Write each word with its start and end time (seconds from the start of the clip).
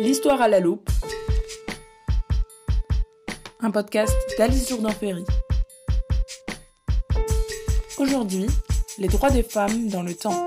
L'histoire 0.00 0.40
à 0.40 0.46
la 0.46 0.60
loupe. 0.60 0.88
Un 3.58 3.72
podcast 3.72 4.14
d'Alice 4.38 4.68
Jourdan-Ferry. 4.68 5.24
Aujourd'hui, 7.98 8.46
les 8.98 9.08
droits 9.08 9.30
des 9.30 9.42
femmes 9.42 9.88
dans 9.88 10.04
le 10.04 10.14
temps. 10.14 10.46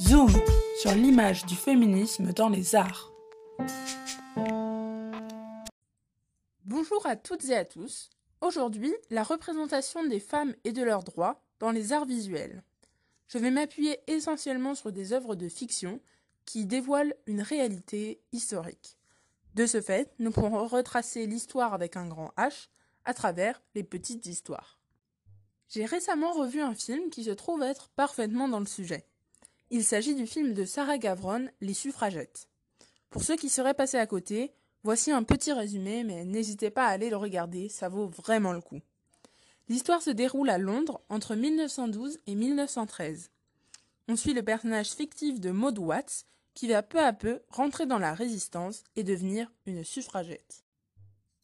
Zoom 0.00 0.30
sur 0.78 0.92
l'image 0.92 1.46
du 1.46 1.54
féminisme 1.54 2.34
dans 2.34 2.50
les 2.50 2.74
arts. 2.74 3.10
Bonjour 6.66 7.06
à 7.06 7.16
toutes 7.16 7.46
et 7.46 7.56
à 7.56 7.64
tous. 7.64 8.10
Aujourd'hui, 8.42 8.94
la 9.08 9.22
représentation 9.22 10.04
des 10.04 10.20
femmes 10.20 10.54
et 10.64 10.72
de 10.72 10.82
leurs 10.82 11.04
droits 11.04 11.40
dans 11.58 11.70
les 11.70 11.94
arts 11.94 12.04
visuels. 12.04 12.62
Je 13.28 13.38
vais 13.38 13.50
m'appuyer 13.50 13.98
essentiellement 14.06 14.74
sur 14.74 14.92
des 14.92 15.14
œuvres 15.14 15.36
de 15.36 15.48
fiction 15.48 16.00
qui 16.46 16.64
dévoile 16.64 17.14
une 17.26 17.42
réalité 17.42 18.22
historique. 18.32 18.96
De 19.54 19.66
ce 19.66 19.80
fait, 19.80 20.12
nous 20.18 20.30
pourrons 20.30 20.66
retracer 20.66 21.26
l'histoire 21.26 21.74
avec 21.74 21.96
un 21.96 22.06
grand 22.06 22.32
H 22.38 22.68
à 23.04 23.12
travers 23.12 23.60
les 23.74 23.82
petites 23.82 24.26
histoires. 24.26 24.78
J'ai 25.68 25.84
récemment 25.84 26.32
revu 26.32 26.60
un 26.60 26.74
film 26.74 27.10
qui 27.10 27.24
se 27.24 27.30
trouve 27.30 27.62
être 27.62 27.88
parfaitement 27.90 28.48
dans 28.48 28.60
le 28.60 28.66
sujet. 28.66 29.06
Il 29.70 29.84
s'agit 29.84 30.14
du 30.14 30.26
film 30.26 30.54
de 30.54 30.64
Sarah 30.64 30.98
Gavron, 30.98 31.48
Les 31.60 31.74
suffragettes. 31.74 32.48
Pour 33.10 33.24
ceux 33.24 33.36
qui 33.36 33.48
seraient 33.48 33.74
passés 33.74 33.98
à 33.98 34.06
côté, 34.06 34.52
voici 34.84 35.10
un 35.10 35.24
petit 35.24 35.52
résumé, 35.52 36.04
mais 36.04 36.24
n'hésitez 36.24 36.70
pas 36.70 36.86
à 36.86 36.90
aller 36.90 37.10
le 37.10 37.16
regarder, 37.16 37.68
ça 37.68 37.88
vaut 37.88 38.06
vraiment 38.06 38.52
le 38.52 38.60
coup. 38.60 38.80
L'histoire 39.68 40.02
se 40.02 40.10
déroule 40.10 40.50
à 40.50 40.58
Londres 40.58 41.00
entre 41.08 41.34
1912 41.34 42.20
et 42.28 42.36
1913. 42.36 43.30
On 44.08 44.14
suit 44.14 44.34
le 44.34 44.44
personnage 44.44 44.90
fictif 44.90 45.40
de 45.40 45.50
Maud 45.50 45.78
Watts, 45.78 46.26
qui 46.56 46.66
va 46.66 46.82
peu 46.82 46.98
à 46.98 47.12
peu 47.12 47.42
rentrer 47.50 47.86
dans 47.86 47.98
la 47.98 48.14
résistance 48.14 48.82
et 48.96 49.04
devenir 49.04 49.52
une 49.66 49.84
suffragette. 49.84 50.64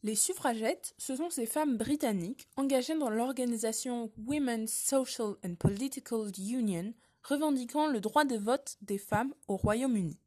Les 0.02 0.16
suffragettes, 0.16 0.94
ce 0.98 1.14
sont 1.14 1.30
ces 1.30 1.46
femmes 1.46 1.76
britanniques 1.76 2.48
engagées 2.56 2.98
dans 2.98 3.10
l'organisation 3.10 4.10
Women's 4.26 4.72
Social 4.72 5.34
and 5.44 5.54
Political 5.56 6.32
Union, 6.38 6.92
revendiquant 7.22 7.86
le 7.86 8.00
droit 8.00 8.24
de 8.24 8.36
vote 8.36 8.78
des 8.80 8.98
femmes 8.98 9.32
au 9.46 9.56
Royaume-Uni. 9.56 10.18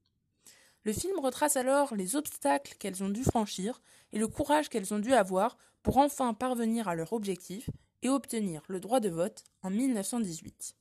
Le 0.83 0.93
film 0.93 1.19
retrace 1.19 1.57
alors 1.57 1.95
les 1.95 2.15
obstacles 2.15 2.75
qu'elles 2.77 3.03
ont 3.03 3.09
dû 3.09 3.23
franchir 3.23 3.81
et 4.13 4.19
le 4.19 4.27
courage 4.27 4.69
qu'elles 4.69 4.93
ont 4.93 4.99
dû 4.99 5.13
avoir 5.13 5.57
pour 5.81 5.97
enfin 5.97 6.35
parvenir 6.35 6.87
à 6.87 6.95
leur 6.95 7.11
objectif 7.11 7.71
et 8.03 8.09
obtenir 8.09 8.61
le 8.67 8.79
droit 8.79 8.99
de 8.99 9.09
vote 9.09 9.43
en 9.63 9.71
1918. 9.71 10.75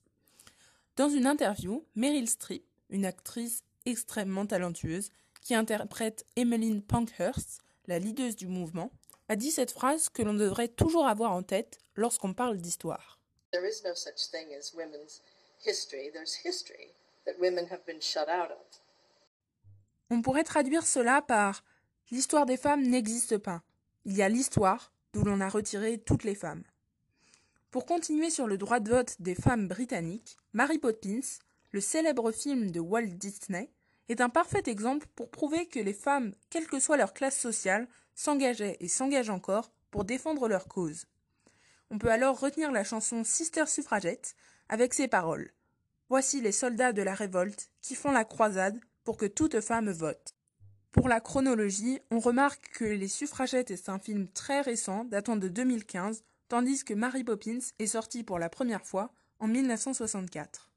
Dans 0.97 1.09
une 1.09 1.27
interview, 1.27 1.87
Meryl 1.97 2.29
Streep, 2.29 2.65
une 2.91 3.07
actrice 3.07 3.65
extrêmement 3.87 4.47
talentueuse, 4.47 5.11
qui 5.41 5.55
interprète 5.55 6.25
Emmeline 6.37 6.83
Pankhurst, 6.83 7.61
la 7.87 7.99
leaduse 7.99 8.37
du 8.37 8.47
mouvement, 8.47 8.91
a 9.29 9.37
dit 9.37 9.51
cette 9.51 9.71
phrase 9.71 10.09
que 10.09 10.23
l'on 10.23 10.35
devrait 10.35 10.69
toujours 10.69 11.07
avoir 11.07 11.33
en 11.33 11.43
tête 11.43 11.79
lorsqu'on 11.97 12.35
parle 12.35 12.59
d'histoire. 12.59 13.19
On 20.11 20.23
pourrait 20.23 20.45
traduire 20.45 20.87
cela 20.87 21.23
par 21.23 21.63
L'histoire 22.11 22.45
des 22.47 22.59
femmes 22.59 22.83
n'existe 22.83 23.39
pas. 23.39 23.63
Il 24.05 24.15
y 24.15 24.23
a 24.23 24.29
l'histoire 24.29 24.93
d'où 25.13 25.25
l'on 25.25 25.41
a 25.41 25.49
retiré 25.49 25.99
toutes 25.99 26.25
les 26.25 26.35
femmes. 26.35 26.63
Pour 27.71 27.87
continuer 27.87 28.31
sur 28.31 28.47
le 28.47 28.59
droit 28.59 28.79
de 28.79 28.91
vote 28.91 29.17
des 29.21 29.35
femmes 29.35 29.69
britanniques, 29.69 30.37
Mary 30.53 30.79
Poppins, 30.79 31.41
le 31.75 31.81
célèbre 31.81 32.31
film 32.31 32.71
de 32.71 32.79
Walt 32.79 33.17
Disney, 33.19 33.69
est 34.09 34.21
un 34.21 34.29
parfait 34.29 34.63
exemple 34.67 35.09
pour 35.17 35.29
prouver 35.29 35.67
que 35.67 35.81
les 35.81 35.93
femmes, 35.93 36.33
quelle 36.49 36.69
que 36.69 36.79
soit 36.79 36.97
leur 36.97 37.13
classe 37.13 37.37
sociale, 37.37 37.89
s'engageaient 38.15 38.77
et 38.79 38.87
s'engagent 38.87 39.31
encore 39.31 39.73
pour 39.91 40.05
défendre 40.05 40.47
leur 40.47 40.69
cause. 40.69 41.07
On 41.91 41.99
peut 41.99 42.13
alors 42.13 42.39
retenir 42.39 42.71
la 42.71 42.85
chanson 42.85 43.25
Sister 43.25 43.67
Suffragette 43.67 44.37
avec 44.69 44.95
ces 44.95 45.09
paroles. 45.09 45.51
Voici 46.09 46.41
les 46.41 46.53
soldats 46.53 46.93
de 46.93 47.03
la 47.03 47.15
révolte 47.17 47.69
qui 47.83 47.97
font 47.97 48.13
la 48.13 48.25
croisade 48.25 48.79
pour 49.03 49.17
que 49.17 49.27
toute 49.27 49.61
femme 49.61 49.91
vote. 49.91 50.37
Pour 50.93 51.09
la 51.09 51.21
chronologie, 51.21 51.99
on 52.13 52.21
remarque 52.21 52.71
que 52.73 52.85
Les 52.85 53.09
Suffragettes 53.09 53.73
est 53.73 53.89
un 53.89 53.99
film 53.99 54.29
très 54.29 54.61
récent 54.61 55.03
datant 55.07 55.35
de 55.35 55.49
2015, 55.49 56.23
tandis 56.47 56.85
que 56.85 56.95
Mary 56.95 57.25
Poppins 57.25 57.59
est 57.81 57.89
sorti 57.89 58.23
pour 58.23 58.39
la 58.39 58.49
première 58.49 58.87
fois 58.87 59.13
en 59.41 59.49
1964. 59.49 60.71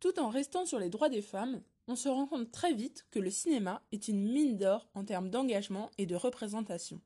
Tout 0.00 0.18
en 0.18 0.30
restant 0.30 0.64
sur 0.64 0.78
les 0.78 0.88
droits 0.88 1.10
des 1.10 1.20
femmes, 1.20 1.60
on 1.86 1.94
se 1.94 2.08
rend 2.08 2.26
compte 2.26 2.50
très 2.50 2.72
vite 2.72 3.06
que 3.10 3.18
le 3.18 3.30
cinéma 3.30 3.82
est 3.92 4.08
une 4.08 4.32
mine 4.32 4.56
d'or 4.56 4.88
en 4.94 5.04
termes 5.04 5.28
d'engagement 5.28 5.90
et 5.98 6.06
de 6.06 6.14
représentation. 6.14 7.00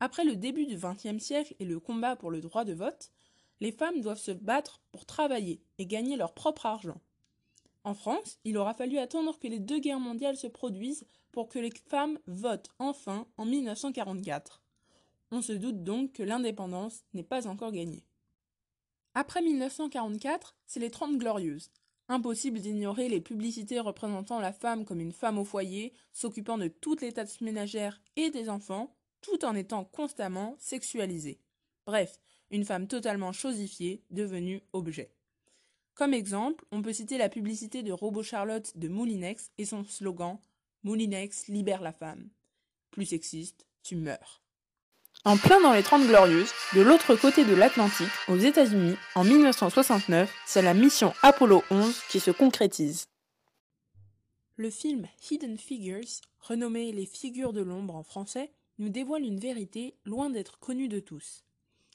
Après 0.00 0.24
le 0.24 0.34
début 0.34 0.64
du 0.64 0.76
XXe 0.76 1.22
siècle 1.22 1.54
et 1.58 1.66
le 1.66 1.78
combat 1.78 2.16
pour 2.16 2.30
le 2.30 2.40
droit 2.40 2.64
de 2.64 2.72
vote, 2.72 3.10
les 3.60 3.70
femmes 3.70 4.00
doivent 4.00 4.18
se 4.18 4.30
battre 4.30 4.80
pour 4.92 5.04
travailler 5.04 5.60
et 5.76 5.86
gagner 5.86 6.16
leur 6.16 6.32
propre 6.32 6.64
argent. 6.64 6.98
En 7.84 7.92
France, 7.92 8.38
il 8.44 8.56
aura 8.56 8.72
fallu 8.72 8.96
attendre 8.96 9.38
que 9.38 9.48
les 9.48 9.58
deux 9.58 9.78
guerres 9.78 10.00
mondiales 10.00 10.38
se 10.38 10.46
produisent 10.46 11.06
pour 11.32 11.48
que 11.48 11.58
les 11.58 11.72
femmes 11.88 12.18
votent 12.26 12.70
enfin 12.78 13.26
en 13.36 13.44
1944. 13.44 14.62
On 15.32 15.42
se 15.42 15.52
doute 15.52 15.84
donc 15.84 16.12
que 16.12 16.22
l'indépendance 16.22 17.04
n'est 17.12 17.22
pas 17.22 17.46
encore 17.46 17.72
gagnée. 17.72 18.04
Après 19.14 19.42
1944, 19.42 20.56
c'est 20.66 20.80
les 20.80 20.90
Trente 20.90 21.18
Glorieuses. 21.18 21.70
Impossible 22.10 22.58
d'ignorer 22.58 23.08
les 23.08 23.20
publicités 23.20 23.78
représentant 23.78 24.40
la 24.40 24.52
femme 24.52 24.84
comme 24.84 24.98
une 24.98 25.12
femme 25.12 25.38
au 25.38 25.44
foyer, 25.44 25.92
s'occupant 26.12 26.58
de 26.58 26.66
toutes 26.66 27.02
les 27.02 27.12
tâches 27.12 27.40
ménagères 27.40 28.02
et 28.16 28.30
des 28.30 28.48
enfants, 28.48 28.96
tout 29.20 29.44
en 29.44 29.54
étant 29.54 29.84
constamment 29.84 30.56
sexualisée. 30.58 31.38
Bref, 31.86 32.18
une 32.50 32.64
femme 32.64 32.88
totalement 32.88 33.30
chosifiée, 33.30 34.02
devenue 34.10 34.60
objet. 34.72 35.14
Comme 35.94 36.12
exemple, 36.12 36.64
on 36.72 36.82
peut 36.82 36.92
citer 36.92 37.16
la 37.16 37.28
publicité 37.28 37.84
de 37.84 37.92
Robot 37.92 38.24
Charlotte 38.24 38.76
de 38.76 38.88
Moulinex 38.88 39.52
et 39.56 39.64
son 39.64 39.84
slogan 39.84 40.40
Moulinex 40.82 41.46
libère 41.46 41.80
la 41.80 41.92
femme. 41.92 42.28
Plus 42.90 43.06
sexiste, 43.06 43.68
tu 43.84 43.94
meurs. 43.94 44.39
En 45.26 45.36
plein 45.36 45.60
dans 45.60 45.74
les 45.74 45.82
Trente 45.82 46.06
Glorieuses, 46.06 46.50
de 46.74 46.80
l'autre 46.80 47.14
côté 47.14 47.44
de 47.44 47.54
l'Atlantique, 47.54 48.08
aux 48.28 48.38
États-Unis, 48.38 48.96
en 49.14 49.22
1969, 49.22 50.34
c'est 50.46 50.62
la 50.62 50.72
mission 50.72 51.12
Apollo 51.20 51.62
11 51.70 52.00
qui 52.08 52.20
se 52.20 52.30
concrétise. 52.30 53.04
Le 54.56 54.70
film 54.70 55.06
Hidden 55.30 55.58
Figures, 55.58 56.22
renommé 56.40 56.90
Les 56.92 57.04
figures 57.04 57.52
de 57.52 57.60
l'ombre 57.60 57.96
en 57.96 58.02
français, 58.02 58.50
nous 58.78 58.88
dévoile 58.88 59.24
une 59.24 59.38
vérité 59.38 59.94
loin 60.06 60.30
d'être 60.30 60.58
connue 60.58 60.88
de 60.88 61.00
tous. 61.00 61.44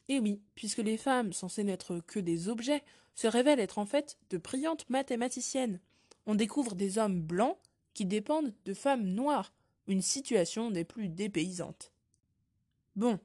Et 0.08 0.20
oui, 0.20 0.40
puisque 0.54 0.78
les 0.78 0.98
femmes, 0.98 1.34
censées 1.34 1.64
n'être 1.64 2.02
que 2.06 2.20
des 2.20 2.48
objets, 2.48 2.84
se 3.16 3.26
révèlent 3.26 3.60
être 3.60 3.80
en 3.80 3.88
fait 3.88 4.20
de 4.30 4.38
brillantes 4.38 4.88
mathématiciennes. 4.92 5.80
On 6.28 6.36
découvre 6.36 6.76
des 6.76 7.00
hommes 7.00 7.22
blancs 7.22 7.58
qui 7.96 8.06
dépendent 8.06 8.54
de 8.66 8.74
femmes 8.76 9.08
noires, 9.08 9.52
une 9.88 10.04
situation 10.04 10.70
des 10.70 10.84
plus 10.84 11.10
dépaysantes. 11.10 11.92
Bon, 12.96 13.20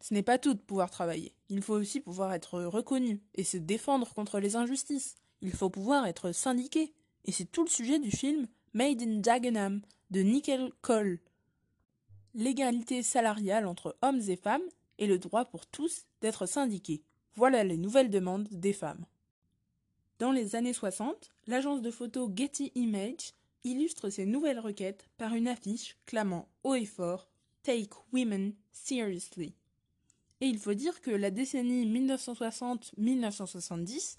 ce 0.00 0.14
n'est 0.14 0.22
pas 0.22 0.38
tout 0.38 0.54
de 0.54 0.60
pouvoir 0.60 0.90
travailler. 0.90 1.34
Il 1.48 1.62
faut 1.62 1.74
aussi 1.74 2.00
pouvoir 2.00 2.32
être 2.32 2.62
reconnu 2.62 3.20
et 3.34 3.44
se 3.44 3.56
défendre 3.56 4.12
contre 4.14 4.40
les 4.40 4.56
injustices. 4.56 5.16
Il 5.42 5.52
faut 5.52 5.70
pouvoir 5.70 6.06
être 6.06 6.32
syndiqué. 6.32 6.94
Et 7.26 7.32
c'est 7.32 7.44
tout 7.50 7.64
le 7.64 7.70
sujet 7.70 7.98
du 7.98 8.10
film 8.10 8.46
Made 8.72 9.02
in 9.02 9.18
Dagenham 9.18 9.82
de 10.10 10.20
Nickel 10.20 10.72
Cole. 10.80 11.20
L'égalité 12.34 13.02
salariale 13.02 13.66
entre 13.66 13.96
hommes 14.02 14.22
et 14.28 14.36
femmes 14.36 14.62
et 14.98 15.06
le 15.06 15.18
droit 15.18 15.44
pour 15.44 15.66
tous 15.66 16.06
d'être 16.20 16.46
syndiqués. 16.46 17.02
Voilà 17.34 17.64
les 17.64 17.76
nouvelles 17.76 18.10
demandes 18.10 18.48
des 18.50 18.72
femmes. 18.72 19.04
Dans 20.18 20.32
les 20.32 20.56
années 20.56 20.72
60, 20.72 21.30
l'agence 21.46 21.82
de 21.82 21.90
photos 21.90 22.30
Getty 22.34 22.72
Image 22.74 23.32
illustre 23.64 24.10
ces 24.10 24.26
nouvelles 24.26 24.60
requêtes 24.60 25.08
par 25.18 25.34
une 25.34 25.48
affiche 25.48 25.96
clamant 26.06 26.48
haut 26.62 26.74
et 26.74 26.86
fort 26.86 27.29
Take 27.62 27.90
Women 28.12 28.54
Seriously. 28.72 29.54
Et 30.40 30.46
il 30.46 30.58
faut 30.58 30.74
dire 30.74 31.00
que 31.02 31.10
la 31.10 31.30
décennie 31.30 31.86
1960-1970 31.86 34.16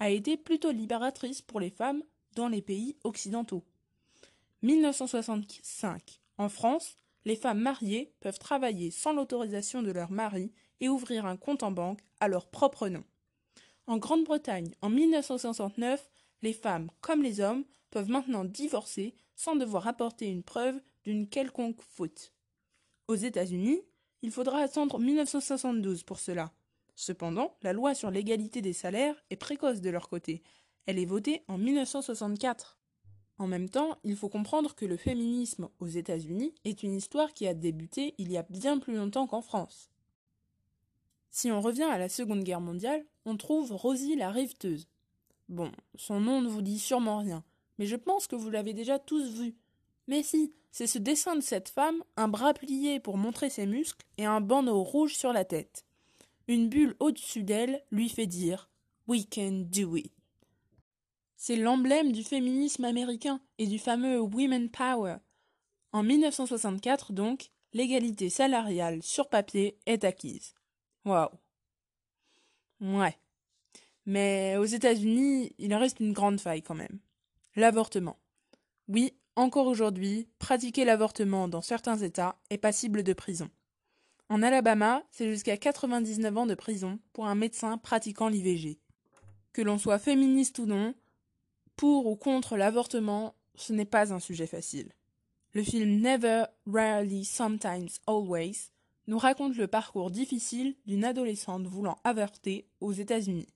a 0.00 0.10
été 0.10 0.36
plutôt 0.36 0.72
libératrice 0.72 1.42
pour 1.42 1.60
les 1.60 1.70
femmes 1.70 2.02
dans 2.34 2.48
les 2.48 2.62
pays 2.62 2.96
occidentaux. 3.04 3.62
1965. 4.62 6.20
En 6.38 6.48
France, 6.48 6.96
les 7.24 7.36
femmes 7.36 7.60
mariées 7.60 8.12
peuvent 8.20 8.38
travailler 8.38 8.90
sans 8.90 9.12
l'autorisation 9.12 9.82
de 9.82 9.92
leur 9.92 10.10
mari 10.10 10.52
et 10.80 10.88
ouvrir 10.88 11.26
un 11.26 11.36
compte 11.36 11.62
en 11.62 11.70
banque 11.70 12.00
à 12.18 12.28
leur 12.28 12.48
propre 12.48 12.88
nom. 12.88 13.04
En 13.86 13.98
Grande-Bretagne, 13.98 14.74
en 14.82 14.90
1969, 14.90 16.10
les 16.42 16.52
femmes, 16.52 16.90
comme 17.00 17.22
les 17.22 17.40
hommes, 17.40 17.64
peuvent 17.90 18.10
maintenant 18.10 18.44
divorcer 18.44 19.14
sans 19.36 19.56
devoir 19.56 19.86
apporter 19.86 20.26
une 20.26 20.42
preuve 20.42 20.80
d'une 21.04 21.28
quelconque 21.28 21.82
faute. 21.82 22.32
Aux 23.10 23.16
États-Unis, 23.16 23.82
il 24.22 24.30
faudra 24.30 24.58
attendre 24.58 25.00
1972 25.00 26.04
pour 26.04 26.20
cela. 26.20 26.52
Cependant, 26.94 27.56
la 27.60 27.72
loi 27.72 27.92
sur 27.92 28.08
l'égalité 28.08 28.62
des 28.62 28.72
salaires 28.72 29.16
est 29.30 29.36
précoce 29.36 29.80
de 29.80 29.90
leur 29.90 30.08
côté. 30.08 30.44
Elle 30.86 30.96
est 30.96 31.06
votée 31.06 31.42
en 31.48 31.58
1964. 31.58 32.78
En 33.38 33.48
même 33.48 33.68
temps, 33.68 33.98
il 34.04 34.14
faut 34.14 34.28
comprendre 34.28 34.76
que 34.76 34.84
le 34.84 34.96
féminisme 34.96 35.70
aux 35.80 35.88
États-Unis 35.88 36.54
est 36.62 36.84
une 36.84 36.94
histoire 36.94 37.34
qui 37.34 37.48
a 37.48 37.54
débuté 37.54 38.14
il 38.18 38.30
y 38.30 38.38
a 38.38 38.46
bien 38.48 38.78
plus 38.78 38.94
longtemps 38.94 39.26
qu'en 39.26 39.42
France. 39.42 39.90
Si 41.32 41.50
on 41.50 41.60
revient 41.60 41.82
à 41.90 41.98
la 41.98 42.08
Seconde 42.08 42.44
Guerre 42.44 42.60
mondiale, 42.60 43.04
on 43.24 43.36
trouve 43.36 43.72
Rosie 43.72 44.14
la 44.14 44.30
riveteuse. 44.30 44.86
Bon, 45.48 45.72
son 45.96 46.20
nom 46.20 46.42
ne 46.42 46.48
vous 46.48 46.62
dit 46.62 46.78
sûrement 46.78 47.18
rien, 47.18 47.42
mais 47.76 47.86
je 47.86 47.96
pense 47.96 48.28
que 48.28 48.36
vous 48.36 48.50
l'avez 48.50 48.72
déjà 48.72 49.00
tous 49.00 49.32
vu. 49.32 49.56
Mais 50.06 50.22
si, 50.22 50.52
c'est 50.70 50.86
ce 50.86 50.98
dessin 50.98 51.36
de 51.36 51.40
cette 51.40 51.68
femme, 51.68 52.02
un 52.16 52.28
bras 52.28 52.54
plié 52.54 53.00
pour 53.00 53.16
montrer 53.16 53.50
ses 53.50 53.66
muscles 53.66 54.06
et 54.18 54.24
un 54.24 54.40
bandeau 54.40 54.82
rouge 54.82 55.14
sur 55.14 55.32
la 55.32 55.44
tête. 55.44 55.84
Une 56.48 56.68
bulle 56.68 56.96
au-dessus 57.00 57.42
d'elle 57.42 57.84
lui 57.90 58.08
fait 58.08 58.26
dire 58.26 58.70
We 59.06 59.26
can 59.32 59.66
do 59.70 59.96
it. 59.96 60.12
C'est 61.36 61.56
l'emblème 61.56 62.12
du 62.12 62.22
féminisme 62.22 62.84
américain 62.84 63.40
et 63.58 63.66
du 63.66 63.78
fameux 63.78 64.20
Women 64.20 64.68
Power. 64.68 65.16
En 65.92 66.02
1964, 66.02 67.12
donc, 67.12 67.50
l'égalité 67.72 68.28
salariale 68.30 69.02
sur 69.02 69.28
papier 69.28 69.78
est 69.86 70.04
acquise. 70.04 70.54
Waouh. 71.04 71.30
Ouais. 72.80 73.16
Mais 74.06 74.56
aux 74.58 74.64
États-Unis, 74.64 75.52
il 75.58 75.74
reste 75.74 76.00
une 76.00 76.12
grande 76.12 76.40
faille 76.40 76.62
quand 76.62 76.74
même. 76.74 76.98
L'avortement. 77.56 78.18
Oui, 78.88 79.14
encore 79.40 79.66
aujourd'hui, 79.66 80.28
pratiquer 80.38 80.84
l'avortement 80.84 81.48
dans 81.48 81.62
certains 81.62 81.96
États 81.96 82.36
est 82.50 82.58
passible 82.58 83.02
de 83.02 83.12
prison. 83.12 83.50
En 84.28 84.42
Alabama, 84.42 85.02
c'est 85.10 85.30
jusqu'à 85.30 85.56
99 85.56 86.36
ans 86.36 86.46
de 86.46 86.54
prison 86.54 87.00
pour 87.12 87.26
un 87.26 87.34
médecin 87.34 87.78
pratiquant 87.78 88.28
l'IVG. 88.28 88.78
Que 89.52 89.62
l'on 89.62 89.78
soit 89.78 89.98
féministe 89.98 90.58
ou 90.58 90.66
non, 90.66 90.94
pour 91.74 92.06
ou 92.06 92.16
contre 92.16 92.56
l'avortement, 92.56 93.34
ce 93.54 93.72
n'est 93.72 93.86
pas 93.86 94.12
un 94.12 94.20
sujet 94.20 94.46
facile. 94.46 94.92
Le 95.52 95.62
film 95.62 96.00
Never, 96.00 96.44
Rarely, 96.66 97.24
Sometimes, 97.24 97.88
Always 98.06 98.70
nous 99.06 99.18
raconte 99.18 99.56
le 99.56 99.66
parcours 99.66 100.10
difficile 100.10 100.76
d'une 100.86 101.04
adolescente 101.04 101.66
voulant 101.66 101.98
avorter 102.04 102.68
aux 102.80 102.92
États-Unis. 102.92 103.48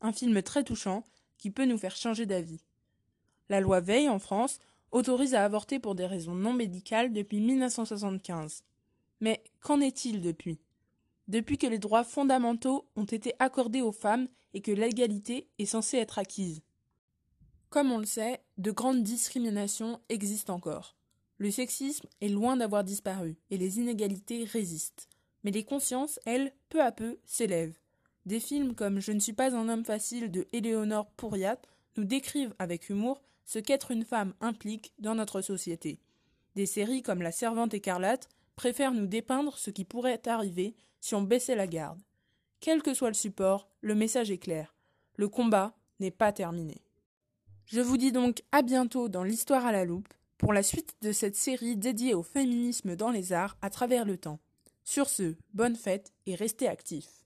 Un 0.00 0.12
film 0.12 0.42
très 0.42 0.64
touchant 0.64 1.04
qui 1.38 1.50
peut 1.50 1.66
nous 1.66 1.78
faire 1.78 1.94
changer 1.94 2.26
d'avis. 2.26 2.64
La 3.50 3.60
loi 3.60 3.80
Veil 3.80 4.08
en 4.08 4.18
France 4.18 4.58
autorise 4.92 5.34
à 5.34 5.44
avorter 5.44 5.78
pour 5.78 5.94
des 5.94 6.06
raisons 6.06 6.34
non 6.34 6.52
médicales 6.52 7.12
depuis 7.12 7.40
1975. 7.40 8.64
Mais 9.20 9.42
qu'en 9.60 9.80
est-il 9.80 10.20
depuis? 10.20 10.58
Depuis 11.28 11.58
que 11.58 11.66
les 11.66 11.78
droits 11.78 12.04
fondamentaux 12.04 12.86
ont 12.96 13.04
été 13.04 13.34
accordés 13.38 13.82
aux 13.82 13.92
femmes 13.92 14.28
et 14.54 14.62
que 14.62 14.72
l'égalité 14.72 15.48
est 15.58 15.66
censée 15.66 15.98
être 15.98 16.18
acquise. 16.18 16.62
Comme 17.68 17.92
on 17.92 17.98
le 17.98 18.06
sait, 18.06 18.40
de 18.58 18.72
grandes 18.72 19.04
discriminations 19.04 20.00
existent 20.08 20.54
encore. 20.54 20.96
Le 21.38 21.50
sexisme 21.50 22.08
est 22.20 22.28
loin 22.28 22.56
d'avoir 22.56 22.82
disparu 22.82 23.36
et 23.50 23.56
les 23.56 23.78
inégalités 23.78 24.44
résistent. 24.44 25.08
Mais 25.44 25.52
les 25.52 25.64
consciences, 25.64 26.18
elles, 26.26 26.52
peu 26.68 26.82
à 26.82 26.92
peu, 26.92 27.18
s'élèvent. 27.24 27.78
Des 28.26 28.40
films 28.40 28.74
comme 28.74 29.00
Je 29.00 29.12
ne 29.12 29.20
suis 29.20 29.32
pas 29.32 29.54
un 29.54 29.68
homme 29.68 29.84
facile 29.84 30.30
de 30.30 30.46
Éléonore 30.52 31.10
Pouriat 31.12 31.58
nous 31.96 32.04
décrivent 32.04 32.54
avec 32.58 32.90
humour 32.90 33.22
ce 33.50 33.58
qu'être 33.58 33.90
une 33.90 34.04
femme 34.04 34.32
implique 34.40 34.92
dans 35.00 35.16
notre 35.16 35.40
société. 35.40 35.98
Des 36.54 36.66
séries 36.66 37.02
comme 37.02 37.20
La 37.20 37.32
Servante 37.32 37.74
écarlate 37.74 38.28
préfèrent 38.54 38.94
nous 38.94 39.08
dépeindre 39.08 39.58
ce 39.58 39.70
qui 39.70 39.84
pourrait 39.84 40.22
arriver 40.28 40.76
si 41.00 41.16
on 41.16 41.22
baissait 41.22 41.56
la 41.56 41.66
garde. 41.66 42.00
Quel 42.60 42.80
que 42.80 42.94
soit 42.94 43.08
le 43.08 43.14
support, 43.14 43.68
le 43.80 43.96
message 43.96 44.30
est 44.30 44.38
clair. 44.38 44.76
Le 45.16 45.28
combat 45.28 45.74
n'est 45.98 46.12
pas 46.12 46.32
terminé. 46.32 46.80
Je 47.66 47.80
vous 47.80 47.96
dis 47.96 48.12
donc 48.12 48.44
à 48.52 48.62
bientôt 48.62 49.08
dans 49.08 49.24
l'Histoire 49.24 49.66
à 49.66 49.72
la 49.72 49.84
loupe 49.84 50.14
pour 50.38 50.52
la 50.52 50.62
suite 50.62 50.94
de 51.02 51.10
cette 51.10 51.34
série 51.34 51.74
dédiée 51.74 52.14
au 52.14 52.22
féminisme 52.22 52.94
dans 52.94 53.10
les 53.10 53.32
arts 53.32 53.56
à 53.62 53.70
travers 53.70 54.04
le 54.04 54.16
temps. 54.16 54.38
Sur 54.84 55.08
ce, 55.08 55.34
bonne 55.54 55.74
fête 55.74 56.12
et 56.26 56.36
restez 56.36 56.68
actifs. 56.68 57.19